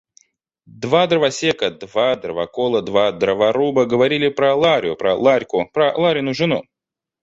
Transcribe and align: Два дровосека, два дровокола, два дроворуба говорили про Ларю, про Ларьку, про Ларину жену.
Два 0.85 1.05
дровосека, 1.11 1.69
два 1.69 2.15
дровокола, 2.15 2.81
два 2.81 3.11
дроворуба 3.11 3.85
говорили 3.85 4.29
про 4.29 4.55
Ларю, 4.55 4.95
про 4.95 5.13
Ларьку, 5.13 5.69
про 5.71 5.95
Ларину 5.95 6.33
жену. 6.33 6.63